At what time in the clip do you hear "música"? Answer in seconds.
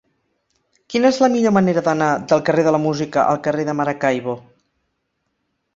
2.89-3.27